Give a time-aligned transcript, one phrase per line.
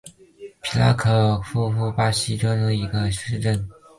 [0.63, 1.45] 皮拉库鲁卡
[1.85, 3.69] 是巴西皮奥伊州的一个市镇。